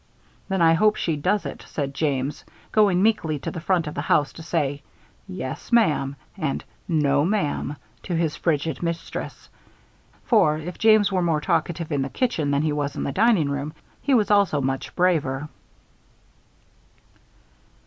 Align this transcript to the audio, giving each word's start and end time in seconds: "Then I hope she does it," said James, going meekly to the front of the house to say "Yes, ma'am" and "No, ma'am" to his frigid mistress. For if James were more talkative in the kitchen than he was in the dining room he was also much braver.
"Then 0.49 0.63
I 0.63 0.73
hope 0.73 0.95
she 0.95 1.15
does 1.15 1.45
it," 1.45 1.63
said 1.67 1.93
James, 1.93 2.43
going 2.71 3.03
meekly 3.03 3.37
to 3.37 3.51
the 3.51 3.61
front 3.61 3.85
of 3.85 3.93
the 3.93 4.01
house 4.01 4.33
to 4.33 4.41
say 4.41 4.81
"Yes, 5.27 5.71
ma'am" 5.71 6.15
and 6.35 6.63
"No, 6.87 7.23
ma'am" 7.23 7.77
to 8.01 8.15
his 8.15 8.35
frigid 8.35 8.81
mistress. 8.81 9.47
For 10.25 10.57
if 10.57 10.79
James 10.79 11.11
were 11.11 11.21
more 11.21 11.39
talkative 11.39 11.91
in 11.91 12.01
the 12.01 12.09
kitchen 12.09 12.49
than 12.49 12.63
he 12.63 12.73
was 12.73 12.95
in 12.95 13.03
the 13.03 13.11
dining 13.11 13.47
room 13.49 13.73
he 14.01 14.15
was 14.15 14.31
also 14.31 14.59
much 14.59 14.95
braver. 14.95 15.49